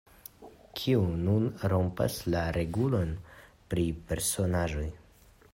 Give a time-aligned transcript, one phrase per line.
[0.79, 3.15] "Kiu nun rompas la regulon
[3.75, 4.91] pri personaĵoj?"